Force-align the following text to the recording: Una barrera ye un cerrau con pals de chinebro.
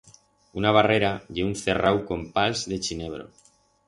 Una 0.61 0.69
barrera 0.77 1.11
ye 1.35 1.45
un 1.49 1.53
cerrau 1.59 1.99
con 2.07 2.23
pals 2.39 2.65
de 2.73 2.81
chinebro. 2.89 3.29